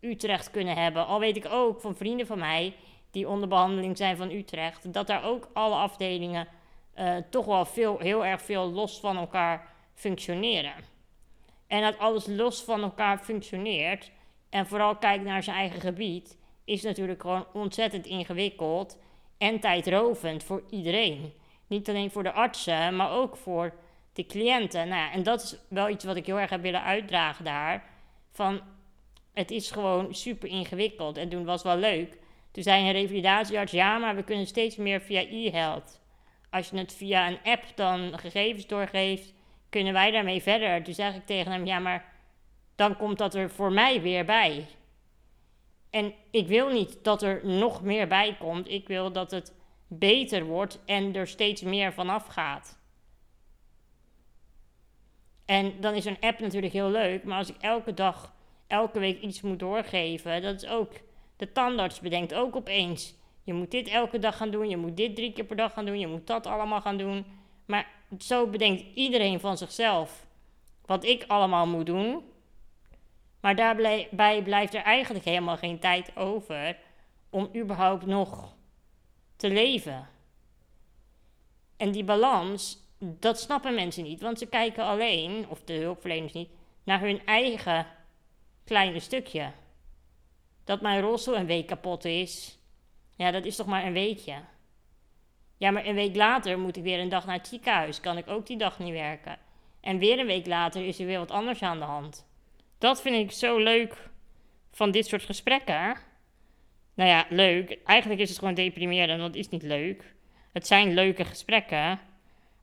Utrecht 0.00 0.50
kunnen 0.50 0.76
hebben. 0.76 1.06
Al 1.06 1.20
weet 1.20 1.36
ik 1.36 1.46
ook 1.50 1.80
van 1.80 1.96
vrienden 1.96 2.26
van 2.26 2.38
mij 2.38 2.74
die 3.10 3.28
onder 3.28 3.48
behandeling 3.48 3.96
zijn 3.96 4.16
van 4.16 4.30
Utrecht, 4.30 4.92
dat 4.92 5.06
daar 5.06 5.24
ook 5.24 5.48
alle 5.52 5.74
afdelingen 5.74 6.48
uh, 6.98 7.16
toch 7.30 7.44
wel 7.44 7.64
veel, 7.64 7.98
heel 7.98 8.24
erg 8.24 8.42
veel 8.42 8.70
los 8.70 9.00
van 9.00 9.16
elkaar 9.16 9.68
functioneren. 9.94 10.72
En 11.70 11.82
dat 11.82 11.98
alles 11.98 12.26
los 12.26 12.62
van 12.62 12.82
elkaar 12.82 13.18
functioneert 13.18 14.10
en 14.48 14.66
vooral 14.66 14.96
kijkt 14.96 15.24
naar 15.24 15.42
zijn 15.42 15.56
eigen 15.56 15.80
gebied, 15.80 16.38
is 16.64 16.82
natuurlijk 16.82 17.20
gewoon 17.20 17.46
ontzettend 17.52 18.06
ingewikkeld 18.06 18.98
en 19.38 19.60
tijdrovend 19.60 20.44
voor 20.44 20.62
iedereen. 20.70 21.32
Niet 21.66 21.88
alleen 21.88 22.10
voor 22.10 22.22
de 22.22 22.32
artsen, 22.32 22.96
maar 22.96 23.10
ook 23.10 23.36
voor 23.36 23.74
de 24.12 24.26
cliënten. 24.26 24.88
Nou 24.88 25.00
ja, 25.00 25.12
en 25.12 25.22
dat 25.22 25.42
is 25.42 25.56
wel 25.68 25.88
iets 25.88 26.04
wat 26.04 26.16
ik 26.16 26.26
heel 26.26 26.38
erg 26.38 26.50
heb 26.50 26.62
willen 26.62 26.82
uitdragen 26.82 27.44
daar. 27.44 27.84
Van, 28.32 28.60
het 29.32 29.50
is 29.50 29.70
gewoon 29.70 30.14
super 30.14 30.48
ingewikkeld. 30.48 31.16
En 31.16 31.28
toen 31.28 31.44
was 31.44 31.62
wel 31.62 31.76
leuk. 31.76 32.18
Toen 32.50 32.62
zei 32.62 32.84
een 32.84 32.92
revalidatiearts, 32.92 33.72
ja, 33.72 33.98
maar 33.98 34.16
we 34.16 34.22
kunnen 34.22 34.46
steeds 34.46 34.76
meer 34.76 35.00
via 35.00 35.20
e-health. 35.20 36.00
Als 36.50 36.70
je 36.70 36.76
het 36.76 36.94
via 36.94 37.28
een 37.28 37.38
app 37.44 37.64
dan 37.74 38.18
gegevens 38.18 38.66
doorgeeft, 38.66 39.32
kunnen 39.70 39.92
wij 39.92 40.10
daarmee 40.10 40.42
verder. 40.42 40.82
Toen 40.82 40.94
zeg 40.94 41.14
ik 41.14 41.26
tegen 41.26 41.52
hem, 41.52 41.66
ja, 41.66 41.78
maar 41.78 42.12
dan 42.74 42.96
komt 42.96 43.18
dat 43.18 43.34
er 43.34 43.50
voor 43.50 43.72
mij 43.72 44.02
weer 44.02 44.24
bij. 44.24 44.66
En 45.90 46.14
ik 46.30 46.46
wil 46.46 46.68
niet 46.68 47.04
dat 47.04 47.22
er 47.22 47.40
nog 47.46 47.82
meer 47.82 48.08
bij 48.08 48.36
komt. 48.38 48.68
Ik 48.68 48.88
wil 48.88 49.12
dat 49.12 49.30
het 49.30 49.54
beter 49.88 50.44
wordt 50.44 50.78
en 50.84 51.14
er 51.14 51.26
steeds 51.26 51.62
meer 51.62 51.92
vanaf 51.92 52.26
gaat. 52.26 52.78
En 55.44 55.80
dan 55.80 55.94
is 55.94 56.04
een 56.04 56.20
app 56.20 56.40
natuurlijk 56.40 56.72
heel 56.72 56.90
leuk, 56.90 57.24
maar 57.24 57.38
als 57.38 57.48
ik 57.48 57.56
elke 57.60 57.94
dag, 57.94 58.34
elke 58.66 58.98
week 58.98 59.20
iets 59.20 59.40
moet 59.40 59.58
doorgeven, 59.58 60.42
dat 60.42 60.62
is 60.62 60.68
ook. 60.68 60.92
De 61.36 61.52
tandarts 61.52 62.00
bedenkt 62.00 62.34
ook 62.34 62.56
opeens: 62.56 63.14
je 63.42 63.52
moet 63.52 63.70
dit 63.70 63.88
elke 63.88 64.18
dag 64.18 64.36
gaan 64.36 64.50
doen, 64.50 64.68
je 64.68 64.76
moet 64.76 64.96
dit 64.96 65.16
drie 65.16 65.32
keer 65.32 65.44
per 65.44 65.56
dag 65.56 65.72
gaan 65.72 65.84
doen, 65.84 65.98
je 65.98 66.06
moet 66.06 66.26
dat 66.26 66.46
allemaal 66.46 66.80
gaan 66.80 66.96
doen. 66.96 67.24
Maar 67.70 67.88
zo 68.18 68.46
bedenkt 68.46 68.84
iedereen 68.94 69.40
van 69.40 69.58
zichzelf 69.58 70.26
wat 70.86 71.04
ik 71.04 71.24
allemaal 71.26 71.66
moet 71.66 71.86
doen. 71.86 72.22
Maar 73.40 73.56
daarbij 73.56 74.42
blijft 74.42 74.74
er 74.74 74.82
eigenlijk 74.82 75.24
helemaal 75.24 75.56
geen 75.56 75.78
tijd 75.78 76.16
over 76.16 76.76
om 77.28 77.50
überhaupt 77.56 78.06
nog 78.06 78.54
te 79.36 79.50
leven. 79.50 80.08
En 81.76 81.90
die 81.90 82.04
balans, 82.04 82.78
dat 82.98 83.40
snappen 83.40 83.74
mensen 83.74 84.04
niet, 84.04 84.20
want 84.20 84.38
ze 84.38 84.46
kijken 84.46 84.84
alleen, 84.84 85.48
of 85.48 85.62
de 85.64 85.72
hulpverleners 85.72 86.32
niet, 86.32 86.50
naar 86.84 87.00
hun 87.00 87.26
eigen 87.26 87.86
kleine 88.64 89.00
stukje. 89.00 89.52
Dat 90.64 90.80
mijn 90.80 91.00
rolstoel 91.00 91.36
een 91.36 91.46
week 91.46 91.66
kapot 91.66 92.04
is, 92.04 92.58
ja, 93.16 93.30
dat 93.30 93.44
is 93.44 93.56
toch 93.56 93.66
maar 93.66 93.84
een 93.84 93.92
weekje. 93.92 94.34
Ja, 95.60 95.70
maar 95.70 95.86
een 95.86 95.94
week 95.94 96.16
later 96.16 96.58
moet 96.58 96.76
ik 96.76 96.82
weer 96.82 96.98
een 96.98 97.08
dag 97.08 97.26
naar 97.26 97.36
het 97.36 97.48
ziekenhuis, 97.48 98.00
kan 98.00 98.18
ik 98.18 98.28
ook 98.28 98.46
die 98.46 98.56
dag 98.56 98.78
niet 98.78 98.92
werken. 98.92 99.38
En 99.80 99.98
weer 99.98 100.18
een 100.18 100.26
week 100.26 100.46
later 100.46 100.86
is 100.86 100.98
er 100.98 101.06
weer 101.06 101.18
wat 101.18 101.30
anders 101.30 101.62
aan 101.62 101.78
de 101.78 101.84
hand. 101.84 102.26
Dat 102.78 103.02
vind 103.02 103.16
ik 103.16 103.32
zo 103.32 103.58
leuk 103.58 104.08
van 104.72 104.90
dit 104.90 105.06
soort 105.06 105.22
gesprekken. 105.22 105.96
Nou 106.94 107.10
ja, 107.10 107.26
leuk. 107.28 107.78
Eigenlijk 107.84 108.20
is 108.20 108.28
het 108.28 108.38
gewoon 108.38 108.54
deprimerend, 108.54 109.20
want 109.20 109.34
het 109.34 109.44
is 109.44 109.50
niet 109.50 109.62
leuk. 109.62 110.14
Het 110.52 110.66
zijn 110.66 110.94
leuke 110.94 111.24
gesprekken. 111.24 111.98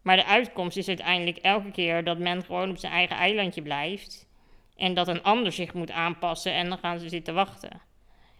Maar 0.01 0.16
de 0.16 0.25
uitkomst 0.25 0.77
is 0.77 0.88
uiteindelijk 0.88 1.38
elke 1.38 1.72
keer 1.72 2.04
dat 2.04 2.18
men 2.18 2.44
gewoon 2.44 2.70
op 2.70 2.77
zijn 2.77 2.94
eigen 2.94 3.16
eilandje 3.16 3.62
blijft. 3.62 4.27
En 4.75 4.94
dat 4.94 5.08
een 5.08 5.24
ander 5.24 5.51
zich 5.51 5.74
moet 5.74 5.92
aanpassen 5.92 6.54
en 6.54 6.70
dan 6.70 6.77
gaan 6.77 7.00
ze 7.00 7.10
zitten 7.10 7.34
wachten. 7.34 7.82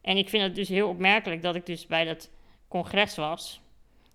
En 0.01 0.17
ik 0.17 0.29
vind 0.29 0.43
het 0.43 0.55
dus 0.55 0.69
heel 0.69 0.89
opmerkelijk 0.89 1.41
dat 1.41 1.55
ik 1.55 1.65
dus 1.65 1.85
bij 1.85 2.05
dat 2.05 2.29
congres 2.67 3.15
was. 3.15 3.65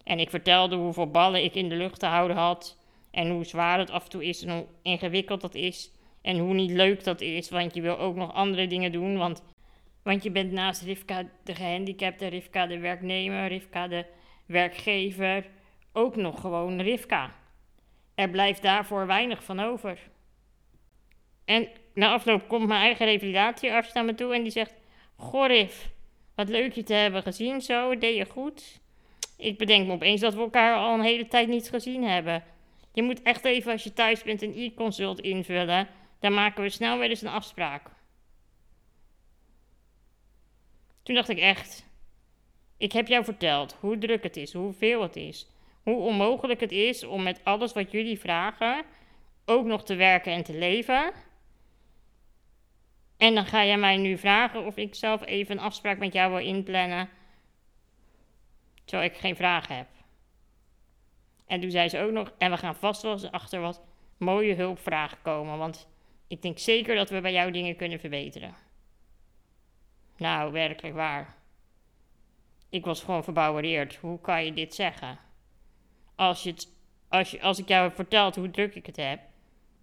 En 0.04 0.18
ik 0.18 0.30
vertelde 0.30 0.76
hoeveel 0.76 1.11
ballen 1.11 1.44
ik 1.44 1.54
in 1.54 1.68
de 1.68 1.75
lucht 1.75 1.99
te 1.99 2.06
houden 2.06 2.37
had. 2.37 2.78
En 3.11 3.30
hoe 3.30 3.44
zwaar 3.44 3.78
het 3.78 3.90
af 3.90 4.04
en 4.04 4.11
toe 4.11 4.25
is 4.25 4.42
en 4.42 4.56
hoe 4.56 4.66
ingewikkeld 4.82 5.40
dat 5.40 5.54
is. 5.54 5.90
En 6.23 6.38
hoe 6.38 6.54
niet 6.54 6.71
leuk 6.71 7.04
dat 7.04 7.21
is, 7.21 7.50
want 7.50 7.75
je 7.75 7.80
wil 7.80 7.99
ook 7.99 8.16
nog 8.16 8.35
andere 8.35 8.66
dingen 8.66 8.92
doen. 8.92 9.16
Want, 9.16 9.42
want 10.02 10.23
je 10.23 10.30
bent 10.30 10.52
naast 10.52 10.82
Rivka 10.82 11.28
de 11.44 11.54
gehandicapte, 11.54 12.26
Rivka 12.26 12.66
de 12.66 12.78
werknemer, 12.78 13.49
Rivka 13.49 13.88
de 13.88 14.04
werkgever, 14.47 15.47
ook 15.92 16.16
nog 16.16 16.40
gewoon 16.40 16.80
Rivka. 16.80 17.35
Er 18.14 18.30
blijft 18.30 18.62
daarvoor 18.62 19.06
weinig 19.06 19.44
van 19.44 19.61
over. 19.61 19.99
En 21.44 21.68
na 21.94 22.12
afloop 22.12 22.49
komt 22.49 22.66
mijn 22.66 22.82
eigen 22.82 23.06
revalidatiearts 23.06 23.92
naar 23.92 24.04
me 24.04 24.14
toe 24.14 24.35
en 24.35 24.42
die 24.42 24.52
zegt... 24.52 24.75
Goh 25.16 25.68
wat 26.35 26.49
leuk 26.49 26.73
je 26.73 26.82
te 26.82 26.94
hebben 26.94 27.23
gezien 27.23 27.61
zo, 27.61 27.99
deed 27.99 28.16
je 28.16 28.25
goed. 28.25 28.80
Ik 29.42 29.58
bedenk 29.58 29.87
me 29.87 29.92
opeens 29.92 30.20
dat 30.20 30.34
we 30.34 30.40
elkaar 30.40 30.76
al 30.76 30.94
een 30.94 31.04
hele 31.04 31.28
tijd 31.28 31.49
niet 31.49 31.68
gezien 31.68 32.04
hebben. 32.04 32.44
Je 32.92 33.02
moet 33.02 33.22
echt 33.22 33.44
even 33.44 33.72
als 33.72 33.84
je 33.84 33.92
thuis 33.92 34.22
bent 34.22 34.42
een 34.42 34.56
e-consult 34.56 35.20
invullen. 35.20 35.88
Dan 36.20 36.34
maken 36.34 36.62
we 36.62 36.68
snel 36.68 36.99
weer 36.99 37.08
eens 37.08 37.22
een 37.22 37.28
afspraak. 37.28 37.90
Toen 41.02 41.14
dacht 41.14 41.28
ik 41.28 41.38
echt, 41.38 41.88
ik 42.76 42.92
heb 42.92 43.08
jou 43.08 43.25
verteld 43.25 43.76
hoe 43.80 43.99
druk 43.99 44.22
het 44.22 44.37
is, 44.37 44.52
hoeveel 44.52 45.02
het 45.02 45.16
is, 45.16 45.46
hoe 45.82 45.96
onmogelijk 45.96 46.61
het 46.61 46.72
is 46.72 47.04
om 47.04 47.22
met 47.22 47.40
alles 47.44 47.72
wat 47.72 47.90
jullie 47.90 48.18
vragen 48.18 48.84
ook 49.44 49.64
nog 49.64 49.84
te 49.84 49.94
werken 49.94 50.32
en 50.32 50.42
te 50.42 50.58
leven. 50.58 51.12
En 53.16 53.34
dan 53.34 53.46
ga 53.46 53.64
jij 53.64 53.78
mij 53.78 53.96
nu 53.96 54.18
vragen 54.18 54.66
of 54.66 54.76
ik 54.76 54.94
zelf 54.94 55.26
even 55.26 55.56
een 55.56 55.64
afspraak 55.64 55.99
met 55.99 56.12
jou 56.12 56.30
wil 56.30 56.46
inplannen, 56.46 57.08
terwijl 58.84 59.10
ik 59.10 59.16
geen 59.16 59.36
vragen 59.36 59.76
heb. 59.76 59.86
En 61.46 61.60
toen 61.60 61.70
zei 61.70 61.88
ze 61.88 61.98
ook 61.98 62.12
nog, 62.12 62.32
en 62.38 62.50
we 62.50 62.56
gaan 62.56 62.74
vast 62.74 63.02
wel 63.02 63.12
eens 63.12 63.30
achter 63.30 63.60
wat 63.60 63.82
mooie 64.16 64.54
hulpvragen 64.54 65.18
komen, 65.22 65.58
want 65.58 65.88
ik 66.26 66.42
denk 66.42 66.58
zeker 66.58 66.94
dat 66.94 67.10
we 67.10 67.20
bij 67.20 67.32
jou 67.32 67.50
dingen 67.50 67.76
kunnen 67.76 68.00
verbeteren. 68.00 68.54
Nou, 70.16 70.52
werkelijk 70.52 70.94
waar. 70.94 71.36
Ik 72.68 72.84
was 72.84 73.02
gewoon 73.02 73.24
verbouwereerd. 73.24 73.96
Hoe 73.96 74.20
kan 74.20 74.44
je 74.44 74.52
dit 74.52 74.74
zeggen? 74.74 75.18
Als, 76.14 76.42
je 76.42 76.50
het, 76.50 76.68
als, 77.08 77.30
je, 77.30 77.42
als 77.42 77.58
ik 77.58 77.68
jou 77.68 77.82
heb 77.82 77.94
verteld 77.94 78.36
hoe 78.36 78.50
druk 78.50 78.74
ik 78.74 78.86
het 78.86 78.96
heb, 78.96 79.20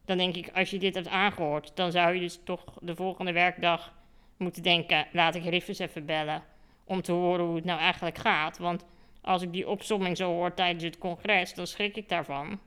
dan 0.05 0.17
denk 0.17 0.35
ik, 0.35 0.49
als 0.53 0.69
je 0.69 0.79
dit 0.79 0.95
hebt 0.95 1.07
aangehoord, 1.07 1.75
dan 1.75 1.91
zou 1.91 2.13
je 2.13 2.19
dus 2.19 2.39
toch 2.43 2.63
de 2.81 2.95
volgende 2.95 3.31
werkdag 3.31 3.93
moeten 4.37 4.63
denken: 4.63 5.07
laat 5.11 5.35
ik 5.35 5.43
Riffus 5.43 5.79
even 5.79 6.05
bellen. 6.05 6.43
Om 6.89 7.01
te 7.01 7.11
horen 7.11 7.45
hoe 7.45 7.55
het 7.55 7.65
nou 7.65 7.79
eigenlijk 7.79 8.17
gaat. 8.17 8.57
Want 8.57 8.85
als 9.21 9.41
ik 9.41 9.51
die 9.51 9.69
opsomming 9.69 10.17
zo 10.17 10.31
hoor 10.31 10.53
tijdens 10.53 10.83
het 10.83 10.97
congres, 10.97 11.53
dan 11.53 11.67
schrik 11.67 11.95
ik 11.95 12.09
daarvan. 12.09 12.59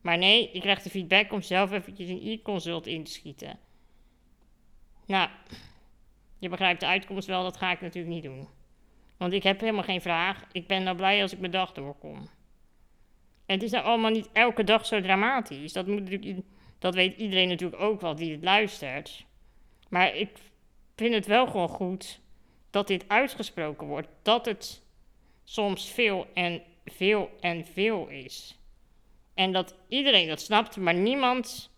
Maar 0.00 0.18
nee, 0.18 0.50
ik 0.50 0.60
krijg 0.60 0.82
de 0.82 0.90
feedback 0.90 1.32
om 1.32 1.42
zelf 1.42 1.72
eventjes 1.72 2.08
een 2.08 2.20
e-consult 2.22 2.86
in 2.86 3.04
te 3.04 3.10
schieten. 3.10 3.58
Nou, 5.06 5.28
je 6.38 6.48
begrijpt 6.48 6.80
de 6.80 6.86
uitkomst 6.86 7.26
wel, 7.26 7.42
dat 7.42 7.56
ga 7.56 7.72
ik 7.72 7.80
natuurlijk 7.80 8.14
niet 8.14 8.22
doen. 8.22 8.48
Want 9.16 9.32
ik 9.32 9.42
heb 9.42 9.60
helemaal 9.60 9.82
geen 9.82 10.00
vraag. 10.00 10.44
Ik 10.52 10.66
ben 10.66 10.82
nou 10.82 10.96
blij 10.96 11.22
als 11.22 11.32
ik 11.32 11.38
mijn 11.38 11.52
dag 11.52 11.72
doorkom. 11.72 12.16
En 13.46 13.54
het 13.54 13.62
is 13.62 13.70
nou 13.70 13.84
allemaal 13.84 14.10
niet 14.10 14.28
elke 14.32 14.64
dag 14.64 14.86
zo 14.86 15.00
dramatisch. 15.00 15.72
Dat, 15.72 15.86
moet 15.86 16.20
dat 16.78 16.94
weet 16.94 17.18
iedereen 17.18 17.48
natuurlijk 17.48 17.82
ook 17.82 18.00
wel 18.00 18.14
die 18.14 18.32
het 18.32 18.44
luistert. 18.44 19.24
Maar 19.88 20.14
ik 20.14 20.30
vind 20.96 21.14
het 21.14 21.26
wel 21.26 21.46
gewoon 21.46 21.68
goed 21.68 22.20
dat 22.76 22.86
dit 22.86 23.04
uitgesproken 23.08 23.86
wordt. 23.86 24.08
Dat 24.22 24.46
het 24.46 24.82
soms 25.44 25.90
veel 25.90 26.26
en 26.34 26.62
veel 26.84 27.30
en 27.40 27.64
veel 27.64 28.08
is. 28.08 28.58
En 29.34 29.52
dat 29.52 29.74
iedereen 29.88 30.28
dat 30.28 30.40
snapt, 30.40 30.76
maar 30.76 30.94
niemand 30.94 31.70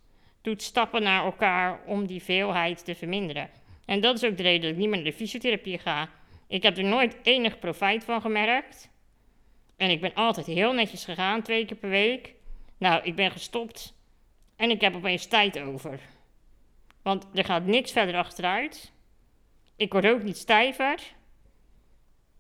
doet 0.42 0.62
stappen 0.62 1.02
naar 1.02 1.24
elkaar 1.24 1.80
om 1.86 2.06
die 2.06 2.22
veelheid 2.22 2.84
te 2.84 2.94
verminderen. 2.94 3.50
En 3.84 4.00
dat 4.00 4.16
is 4.16 4.24
ook 4.24 4.36
de 4.36 4.42
reden 4.42 4.60
dat 4.60 4.70
ik 4.70 4.76
niet 4.76 4.88
meer 4.88 4.96
naar 4.96 5.10
de 5.10 5.16
fysiotherapie 5.16 5.78
ga. 5.78 6.10
Ik 6.46 6.62
heb 6.62 6.76
er 6.76 6.84
nooit 6.84 7.16
enig 7.22 7.58
profijt 7.58 8.04
van 8.04 8.20
gemerkt. 8.20 8.90
En 9.76 9.90
ik 9.90 10.00
ben 10.00 10.14
altijd 10.14 10.46
heel 10.46 10.72
netjes 10.72 11.04
gegaan, 11.04 11.42
twee 11.42 11.64
keer 11.64 11.76
per 11.76 11.90
week. 11.90 12.34
Nou, 12.78 13.02
ik 13.04 13.14
ben 13.14 13.30
gestopt 13.30 13.94
en 14.56 14.70
ik 14.70 14.80
heb 14.80 14.94
opeens 14.94 15.26
tijd 15.26 15.58
over. 15.58 16.00
Want 17.02 17.26
er 17.34 17.44
gaat 17.44 17.66
niks 17.66 17.92
verder 17.92 18.16
achteruit. 18.16 18.92
Ik 19.78 19.92
word 19.92 20.06
ook 20.06 20.22
niet 20.22 20.36
stijver. 20.36 20.98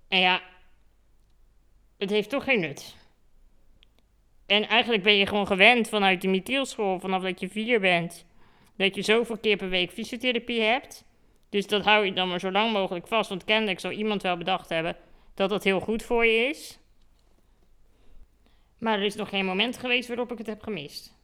En 0.08 0.20
ja, 0.20 0.42
het 1.98 2.10
heeft 2.10 2.30
toch 2.30 2.44
geen 2.44 2.60
nut. 2.60 2.96
En 4.46 4.68
eigenlijk 4.68 5.02
ben 5.02 5.16
je 5.16 5.26
gewoon 5.26 5.46
gewend 5.46 5.88
vanuit 5.88 6.20
de 6.20 6.28
Mithielschool, 6.28 7.00
vanaf 7.00 7.22
dat 7.22 7.40
je 7.40 7.48
vier 7.48 7.80
bent, 7.80 8.26
dat 8.76 8.94
je 8.94 9.02
zoveel 9.02 9.38
keer 9.38 9.56
per 9.56 9.68
week 9.68 9.90
fysiotherapie 9.90 10.60
hebt. 10.60 11.04
Dus 11.48 11.66
dat 11.66 11.84
hou 11.84 12.04
je 12.04 12.12
dan 12.12 12.28
maar 12.28 12.40
zo 12.40 12.50
lang 12.50 12.72
mogelijk 12.72 13.06
vast. 13.06 13.28
Want 13.28 13.44
kennelijk 13.44 13.80
zou 13.80 13.94
iemand 13.94 14.22
wel 14.22 14.36
bedacht 14.36 14.68
hebben 14.68 14.96
dat 15.34 15.50
dat 15.50 15.64
heel 15.64 15.80
goed 15.80 16.02
voor 16.02 16.26
je 16.26 16.48
is. 16.48 16.78
Maar 18.78 18.98
er 18.98 19.04
is 19.04 19.14
nog 19.14 19.28
geen 19.28 19.44
moment 19.44 19.78
geweest 19.78 20.08
waarop 20.08 20.32
ik 20.32 20.38
het 20.38 20.46
heb 20.46 20.62
gemist. 20.62 21.16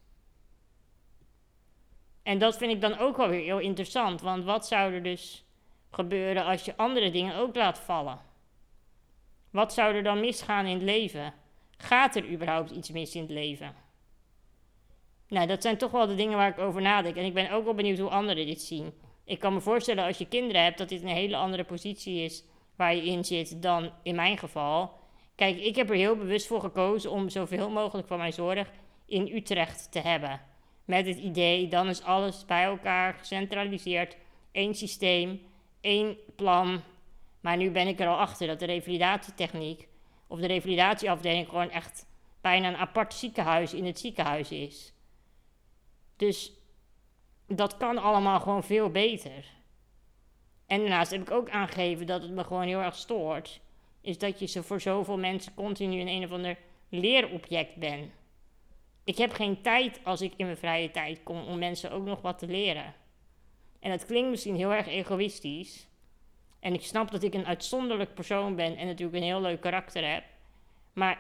En 2.23 2.39
dat 2.39 2.57
vind 2.57 2.73
ik 2.73 2.81
dan 2.81 2.99
ook 2.99 3.17
wel 3.17 3.29
weer 3.29 3.45
heel 3.45 3.59
interessant. 3.59 4.21
Want 4.21 4.45
wat 4.45 4.67
zou 4.67 4.93
er 4.93 5.03
dus 5.03 5.44
gebeuren 5.95 6.45
als 6.45 6.65
je 6.65 6.77
andere 6.77 7.11
dingen 7.11 7.37
ook 7.37 7.57
laat 7.57 7.79
vallen? 7.79 8.19
Wat 9.51 9.73
zou 9.73 9.95
er 9.95 10.03
dan 10.03 10.21
misgaan 10.21 10.67
in 10.67 10.75
het 10.75 10.83
leven? 10.83 11.35
Gaat 11.77 12.17
er 12.17 12.31
überhaupt 12.31 12.71
iets 12.71 12.91
mis 12.91 13.15
in 13.15 13.21
het 13.21 13.31
leven? 13.31 13.75
Nou, 15.29 15.47
dat 15.47 15.63
zijn 15.63 15.77
toch 15.77 15.91
wel 15.91 16.07
de 16.07 16.15
dingen 16.15 16.37
waar 16.37 16.49
ik 16.49 16.59
over 16.59 16.83
nadenk. 16.83 17.17
En 17.17 17.25
ik 17.25 17.35
ben 17.35 17.51
ook 17.51 17.65
wel 17.65 17.75
benieuwd 17.75 17.99
hoe 17.99 18.11
anderen 18.11 18.47
dit 18.47 18.63
zien. 18.63 18.93
Ik 19.25 19.39
kan 19.39 19.53
me 19.53 19.61
voorstellen 19.61 20.05
als 20.05 20.19
je 20.19 20.29
kinderen 20.29 20.63
hebt 20.63 20.79
dat 20.79 20.89
dit 20.89 21.03
een 21.03 21.09
hele 21.09 21.37
andere 21.37 21.65
positie 21.65 22.25
is 22.25 22.45
waar 22.77 22.95
je 22.95 23.05
in 23.05 23.25
zit 23.25 23.63
dan 23.63 23.91
in 24.03 24.15
mijn 24.15 24.39
geval. 24.39 24.93
Kijk, 25.35 25.59
ik 25.59 25.77
heb 25.77 25.91
er 25.91 25.97
heel 25.97 26.17
bewust 26.17 26.47
voor 26.47 26.61
gekozen 26.61 27.11
om 27.11 27.29
zoveel 27.29 27.71
mogelijk 27.71 28.09
van 28.09 28.19
mijn 28.19 28.33
zorg 28.33 28.71
in 29.07 29.35
Utrecht 29.35 29.93
te 29.93 29.99
hebben. 30.01 30.41
Met 30.85 31.07
het 31.07 31.19
idee, 31.19 31.69
dan 31.69 31.89
is 31.89 32.03
alles 32.03 32.45
bij 32.45 32.65
elkaar 32.65 33.15
gecentraliseerd. 33.15 34.17
één 34.53 34.75
systeem, 34.75 35.41
één 35.85 36.17
plan. 36.37 36.83
Maar 37.41 37.57
nu 37.57 37.71
ben 37.71 37.89
ik 37.89 38.01
er 38.01 38.09
al 38.09 38.19
achter 38.19 38.47
dat 38.47 38.59
de 38.59 38.67
revalidatietechniek 38.67 39.89
of 40.27 40.41
de 40.41 40.47
revalidatieafdeling 40.47 41.49
gewoon 41.49 41.71
echt 41.71 42.07
bijna 42.41 42.69
een 42.69 42.77
apart 42.77 43.15
ziekenhuis 43.15 43.75
in 43.75 43.85
het 43.85 43.99
ziekenhuis 43.99 44.51
is. 44.51 44.93
Dus 46.17 46.53
dat 47.47 47.77
kan 47.77 47.99
allemaal 47.99 48.41
gewoon 48.41 48.65
veel 48.65 48.91
beter. 48.91 49.45
En 50.67 50.81
daarnaast 50.81 51.11
heb 51.11 51.21
ik 51.21 51.31
ook 51.31 51.51
aangegeven 51.51 52.07
dat 52.07 52.23
het 52.23 52.31
me 52.31 52.45
gewoon 52.45 52.67
heel 52.67 52.81
erg 52.81 52.97
stoort. 52.97 53.61
Is 54.01 54.19
dat 54.19 54.39
je 54.39 54.63
voor 54.63 54.81
zoveel 54.81 55.19
mensen 55.19 55.55
continu 55.55 55.99
in 55.99 56.09
een 56.09 56.25
of 56.25 56.33
ander 56.33 56.59
leerobject 56.89 57.77
bent. 57.77 58.13
Ik 59.05 59.17
heb 59.17 59.33
geen 59.33 59.63
tijd 59.63 60.01
als 60.05 60.21
ik 60.21 60.33
in 60.37 60.47
mijn 60.47 60.59
vrije 60.59 60.91
tijd 60.91 61.23
kom 61.23 61.47
om 61.47 61.59
mensen 61.59 61.91
ook 61.91 62.05
nog 62.05 62.21
wat 62.21 62.39
te 62.39 62.47
leren. 62.47 62.95
En 63.85 63.91
dat 63.91 64.07
klinkt 64.07 64.31
misschien 64.31 64.57
heel 64.57 64.73
erg 64.73 64.87
egoïstisch. 64.87 65.87
En 66.61 66.75
ik 66.75 66.83
snap 66.83 67.11
dat 67.11 67.23
ik 67.23 67.35
een 67.35 67.47
uitzonderlijk 67.47 68.15
persoon 68.15 68.55
ben 68.55 68.77
en 68.77 68.87
natuurlijk 68.87 69.17
een 69.17 69.23
heel 69.23 69.41
leuk 69.41 69.61
karakter 69.61 70.13
heb. 70.13 70.25
Maar 70.93 71.19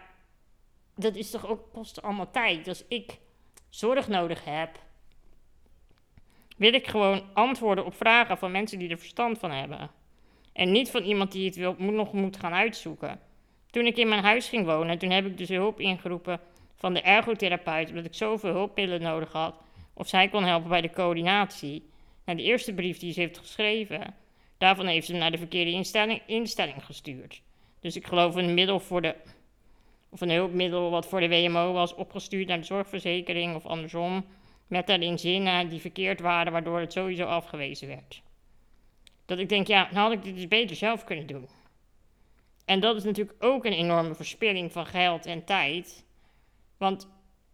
dat 0.94 1.14
is 1.14 1.30
toch 1.30 1.46
ook 1.46 1.72
kost 1.72 2.02
allemaal 2.02 2.30
tijd. 2.30 2.68
Als 2.68 2.84
ik 2.88 3.18
zorg 3.68 4.08
nodig 4.08 4.44
heb, 4.44 4.78
wil 6.56 6.72
ik 6.72 6.86
gewoon 6.86 7.22
antwoorden 7.32 7.84
op 7.84 7.94
vragen 7.94 8.38
van 8.38 8.50
mensen 8.50 8.78
die 8.78 8.90
er 8.90 8.98
verstand 8.98 9.38
van 9.38 9.50
hebben. 9.50 9.90
En 10.52 10.72
niet 10.72 10.90
van 10.90 11.02
iemand 11.02 11.32
die 11.32 11.46
het 11.46 11.56
wil, 11.56 11.74
nog 11.78 12.12
moet 12.12 12.36
gaan 12.36 12.52
uitzoeken. 12.52 13.20
Toen 13.70 13.86
ik 13.86 13.96
in 13.96 14.08
mijn 14.08 14.22
huis 14.22 14.48
ging 14.48 14.66
wonen, 14.66 14.98
toen 14.98 15.10
heb 15.10 15.26
ik 15.26 15.38
dus 15.38 15.48
hulp 15.48 15.80
ingeroepen 15.80 16.40
van 16.74 16.94
de 16.94 17.00
ergotherapeut, 17.00 17.88
omdat 17.88 18.04
ik 18.04 18.14
zoveel 18.14 18.52
hulpmiddelen 18.52 19.02
nodig 19.02 19.32
had. 19.32 19.54
Of 19.94 20.08
zij 20.08 20.28
kon 20.28 20.44
helpen 20.44 20.68
bij 20.68 20.80
de 20.80 20.90
coördinatie. 20.90 21.92
Nou, 22.24 22.38
de 22.38 22.44
eerste 22.44 22.74
brief 22.74 22.98
die 22.98 23.12
ze 23.12 23.20
heeft 23.20 23.38
geschreven, 23.38 24.14
daarvan 24.58 24.86
heeft 24.86 25.06
ze 25.06 25.12
hem 25.12 25.20
naar 25.20 25.30
de 25.30 25.38
verkeerde 25.38 25.70
instelling, 25.70 26.22
instelling 26.26 26.84
gestuurd. 26.84 27.42
Dus 27.80 27.96
ik 27.96 28.06
geloof 28.06 28.34
een 28.34 28.54
middel 28.54 28.80
voor 28.80 29.02
de, 29.02 29.14
of 30.08 30.20
een 30.20 30.30
hulpmiddel 30.30 30.90
wat 30.90 31.06
voor 31.06 31.20
de 31.20 31.28
WMO 31.28 31.72
was 31.72 31.94
opgestuurd 31.94 32.48
naar 32.48 32.58
de 32.58 32.64
zorgverzekering 32.64 33.54
of 33.54 33.66
andersom 33.66 34.24
met 34.66 34.86
daarin 34.86 35.18
zinnen 35.18 35.68
die 35.68 35.80
verkeerd 35.80 36.20
waren, 36.20 36.52
waardoor 36.52 36.80
het 36.80 36.92
sowieso 36.92 37.24
afgewezen 37.24 37.88
werd. 37.88 38.22
Dat 39.24 39.38
ik 39.38 39.48
denk, 39.48 39.66
ja, 39.66 39.88
dan 39.92 40.02
had 40.02 40.12
ik 40.12 40.22
dit 40.22 40.34
dus 40.34 40.48
beter 40.48 40.76
zelf 40.76 41.04
kunnen 41.04 41.26
doen. 41.26 41.48
En 42.64 42.80
dat 42.80 42.96
is 42.96 43.04
natuurlijk 43.04 43.44
ook 43.44 43.64
een 43.64 43.72
enorme 43.72 44.14
verspilling 44.14 44.72
van 44.72 44.86
geld 44.86 45.26
en 45.26 45.44
tijd. 45.44 46.04
Want 46.76 47.08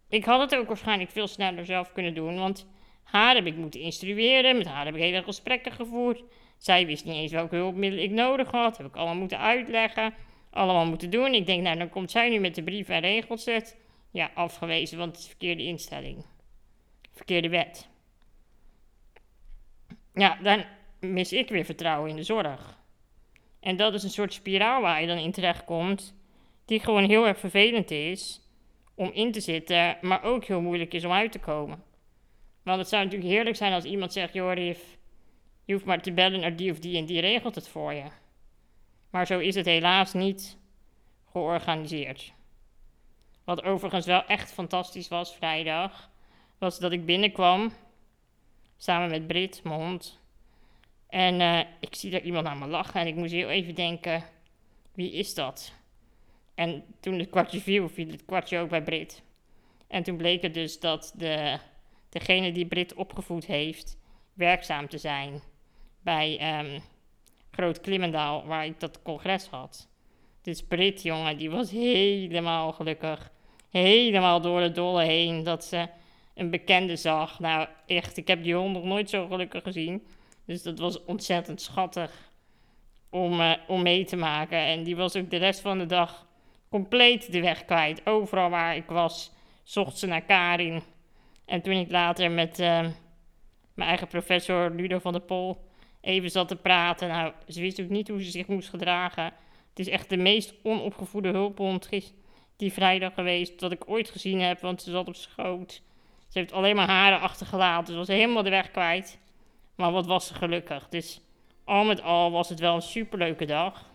ik 0.09 0.25
had 0.25 0.39
het 0.39 0.55
ook 0.59 0.67
waarschijnlijk 0.67 1.09
veel 1.09 1.27
sneller 1.27 1.65
zelf 1.65 1.91
kunnen 1.91 2.13
doen. 2.13 2.37
Want 2.37 2.67
Haar 3.11 3.35
heb 3.35 3.45
ik 3.45 3.55
moeten 3.55 3.79
instrueren, 3.79 4.57
met 4.57 4.67
haar 4.67 4.85
heb 4.85 4.95
ik 4.95 5.01
hele 5.01 5.23
gesprekken 5.23 5.71
gevoerd. 5.71 6.23
Zij 6.57 6.85
wist 6.85 7.05
niet 7.05 7.15
eens 7.15 7.31
welke 7.31 7.55
hulpmiddelen 7.55 8.03
ik 8.03 8.11
nodig 8.11 8.51
had. 8.51 8.77
Heb 8.77 8.87
ik 8.87 8.95
allemaal 8.95 9.15
moeten 9.15 9.39
uitleggen, 9.39 10.13
allemaal 10.49 10.85
moeten 10.85 11.09
doen. 11.09 11.33
Ik 11.33 11.45
denk, 11.45 11.63
nou, 11.63 11.77
dan 11.77 11.89
komt 11.89 12.11
zij 12.11 12.29
nu 12.29 12.39
met 12.39 12.55
de 12.55 12.63
brief 12.63 12.89
en 12.89 13.01
regelset. 13.01 13.77
Ja, 14.11 14.31
afgewezen, 14.33 14.97
want 14.97 15.11
het 15.11 15.19
is 15.19 15.27
verkeerde 15.27 15.63
instelling. 15.63 16.25
Verkeerde 17.13 17.49
wet. 17.49 17.89
Ja, 20.13 20.37
dan 20.43 20.63
mis 20.99 21.33
ik 21.33 21.49
weer 21.49 21.65
vertrouwen 21.65 22.09
in 22.09 22.15
de 22.15 22.23
zorg. 22.23 22.79
En 23.59 23.77
dat 23.77 23.93
is 23.93 24.03
een 24.03 24.09
soort 24.09 24.33
spiraal 24.33 24.81
waar 24.81 25.01
je 25.01 25.07
dan 25.07 25.17
in 25.17 25.31
terecht 25.31 25.63
komt, 25.63 26.15
die 26.65 26.79
gewoon 26.79 27.09
heel 27.09 27.27
erg 27.27 27.39
vervelend 27.39 27.91
is 27.91 28.41
om 28.95 29.11
in 29.13 29.31
te 29.31 29.39
zitten, 29.39 29.97
maar 30.01 30.23
ook 30.23 30.45
heel 30.45 30.61
moeilijk 30.61 30.93
is 30.93 31.05
om 31.05 31.11
uit 31.11 31.31
te 31.31 31.39
komen. 31.39 31.89
Want 32.63 32.79
het 32.79 32.89
zou 32.89 33.03
natuurlijk 33.03 33.31
heerlijk 33.31 33.55
zijn 33.55 33.73
als 33.73 33.83
iemand 33.83 34.13
zegt: 34.13 34.33
joh, 34.33 34.55
je 35.65 35.73
hoeft 35.73 35.85
maar 35.85 36.01
te 36.01 36.11
bellen 36.11 36.39
naar 36.39 36.55
die 36.55 36.71
of 36.71 36.79
die 36.79 36.97
en 36.97 37.05
die 37.05 37.21
regelt 37.21 37.55
het 37.55 37.67
voor 37.67 37.93
je. 37.93 38.03
Maar 39.09 39.25
zo 39.27 39.39
is 39.39 39.55
het 39.55 39.65
helaas 39.65 40.13
niet 40.13 40.57
georganiseerd. 41.31 42.33
Wat 43.43 43.63
overigens 43.63 44.05
wel 44.05 44.25
echt 44.25 44.53
fantastisch 44.53 45.07
was 45.07 45.35
vrijdag, 45.35 46.09
was 46.57 46.79
dat 46.79 46.91
ik 46.91 47.05
binnenkwam 47.05 47.73
samen 48.77 49.09
met 49.09 49.27
Brit, 49.27 49.63
mijn 49.63 49.79
hond. 49.79 50.19
En 51.07 51.39
uh, 51.39 51.59
ik 51.79 51.95
zie 51.95 52.11
daar 52.11 52.21
iemand 52.21 52.45
naar 52.45 52.57
me 52.57 52.67
lachen 52.67 53.01
en 53.01 53.07
ik 53.07 53.15
moest 53.15 53.31
heel 53.31 53.49
even 53.49 53.75
denken: 53.75 54.23
wie 54.93 55.11
is 55.11 55.33
dat? 55.33 55.73
En 56.55 56.83
toen 56.99 57.19
het 57.19 57.29
kwartje 57.29 57.61
viel, 57.61 57.89
viel 57.89 58.11
het 58.11 58.25
kwartje 58.25 58.59
ook 58.59 58.69
bij 58.69 58.83
Brit. 58.83 59.23
En 59.87 60.03
toen 60.03 60.17
bleek 60.17 60.41
het 60.41 60.53
dus 60.53 60.79
dat 60.79 61.13
de, 61.15 61.59
degene 62.11 62.51
die 62.51 62.65
Brit 62.65 62.93
opgevoed 62.93 63.45
heeft, 63.45 63.97
werkzaam 64.33 64.87
te 64.87 64.97
zijn 64.97 65.41
bij 66.03 66.59
um, 66.59 66.81
Groot 67.51 67.81
Klimmendaal, 67.81 68.45
waar 68.45 68.65
ik 68.65 68.79
dat 68.79 69.01
congres 69.01 69.47
had. 69.47 69.89
Dus 70.41 70.63
Brit, 70.63 71.01
jongen, 71.01 71.37
die 71.37 71.51
was 71.51 71.71
helemaal 71.71 72.71
gelukkig. 72.71 73.31
Helemaal 73.69 74.41
door 74.41 74.61
de 74.61 74.71
dolle 74.71 75.03
heen 75.03 75.43
dat 75.43 75.65
ze 75.65 75.87
een 76.35 76.49
bekende 76.49 76.95
zag. 76.95 77.39
Nou, 77.39 77.67
echt, 77.85 78.17
ik 78.17 78.27
heb 78.27 78.43
die 78.43 78.55
hond 78.55 78.73
nog 78.73 78.83
nooit 78.83 79.09
zo 79.09 79.27
gelukkig 79.27 79.63
gezien. 79.63 80.07
Dus 80.45 80.63
dat 80.63 80.79
was 80.79 81.05
ontzettend 81.05 81.61
schattig 81.61 82.31
om, 83.09 83.39
uh, 83.39 83.53
om 83.67 83.81
mee 83.81 84.05
te 84.05 84.15
maken. 84.15 84.57
En 84.57 84.83
die 84.83 84.95
was 84.95 85.15
ook 85.15 85.29
de 85.29 85.37
rest 85.37 85.59
van 85.59 85.77
de 85.77 85.85
dag 85.85 86.27
compleet 86.69 87.31
de 87.31 87.41
weg 87.41 87.65
kwijt. 87.65 88.05
Overal 88.05 88.49
waar 88.49 88.75
ik 88.75 88.87
was, 88.87 89.31
zocht 89.63 89.97
ze 89.97 90.07
naar 90.07 90.21
Karin. 90.21 90.81
En 91.45 91.61
toen 91.61 91.73
ik 91.73 91.91
later 91.91 92.31
met 92.31 92.59
uh, 92.59 92.79
mijn 93.73 93.89
eigen 93.89 94.07
professor 94.07 94.69
Ludo 94.69 94.99
van 94.99 95.11
der 95.11 95.21
Pol 95.21 95.69
even 96.01 96.31
zat 96.31 96.47
te 96.47 96.55
praten, 96.55 97.07
nou, 97.07 97.33
ze 97.47 97.61
wist 97.61 97.81
ook 97.81 97.89
niet 97.89 98.07
hoe 98.07 98.23
ze 98.23 98.31
zich 98.31 98.47
moest 98.47 98.69
gedragen. 98.69 99.23
Het 99.69 99.79
is 99.79 99.87
echt 99.87 100.09
de 100.09 100.17
meest 100.17 100.53
onopgevoede 100.63 101.29
hulphond 101.29 101.89
die 102.55 102.73
vrijdag 102.73 103.13
geweest 103.13 103.59
dat 103.59 103.71
ik 103.71 103.89
ooit 103.89 104.09
gezien 104.09 104.41
heb, 104.41 104.59
want 104.59 104.81
ze 104.81 104.91
zat 104.91 105.07
op 105.07 105.15
schoot. 105.15 105.81
Ze 106.27 106.39
heeft 106.39 106.51
alleen 106.51 106.75
maar 106.75 106.87
haren 106.87 107.19
achtergelaten, 107.19 107.93
ze 107.93 107.99
was 107.99 108.07
helemaal 108.07 108.43
de 108.43 108.49
weg 108.49 108.71
kwijt. 108.71 109.19
Maar 109.75 109.91
wat 109.91 110.05
was 110.05 110.27
ze 110.27 110.33
gelukkig. 110.33 110.89
Dus 110.89 111.21
al 111.63 111.83
met 111.83 112.01
al 112.01 112.31
was 112.31 112.49
het 112.49 112.59
wel 112.59 112.75
een 112.75 112.81
superleuke 112.81 113.45
dag. 113.45 113.91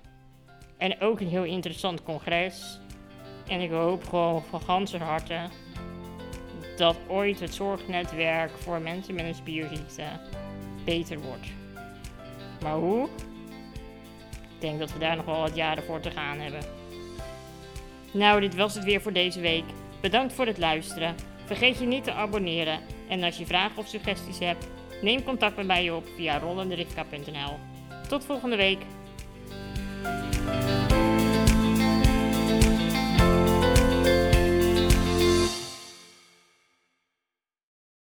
En 0.76 1.00
ook 1.00 1.20
een 1.20 1.28
heel 1.28 1.44
interessant 1.44 2.02
congres. 2.02 2.78
En 3.48 3.60
ik 3.60 3.70
hoop 3.70 4.04
gewoon 4.04 4.42
van 4.42 4.60
ganse 4.60 4.98
harte 4.98 5.48
dat 6.76 6.97
ooit 7.06 7.40
het 7.40 7.54
zorgnetwerk 7.54 8.50
voor 8.50 8.80
mensen 8.80 9.14
met 9.14 9.25
een 9.25 9.35
spierziekte 9.35 10.04
beter 10.85 11.18
wordt. 11.18 11.47
Maar 12.62 12.77
hoe? 12.77 13.09
Ik 14.55 14.61
denk 14.61 14.79
dat 14.79 14.92
we 14.92 14.98
daar 14.98 15.16
nog 15.16 15.24
wel 15.24 15.40
wat 15.40 15.57
jaren 15.57 15.85
voor 15.85 16.00
te 16.00 16.11
gaan 16.11 16.38
hebben. 16.38 16.61
Nou, 18.12 18.40
dit 18.40 18.55
was 18.55 18.74
het 18.74 18.85
weer 18.85 19.00
voor 19.00 19.12
deze 19.12 19.40
week. 19.40 19.64
Bedankt 20.00 20.33
voor 20.33 20.46
het 20.46 20.59
luisteren. 20.59 21.14
Vergeet 21.44 21.79
je 21.79 21.87
niet 21.87 22.05
te 22.05 22.12
abonneren. 22.12 22.81
En 23.09 23.22
als 23.22 23.37
je 23.37 23.46
vragen 23.46 23.79
of 23.79 23.88
suggesties 23.88 24.38
hebt, 24.38 24.68
neem 25.03 25.24
contact 25.24 25.57
met 25.57 25.66
mij 25.66 25.90
op 25.90 26.07
via 26.16 26.38
rollenderifka.nl. 26.38 27.59
Tot 28.09 28.24
volgende 28.24 28.57
week. 28.57 28.79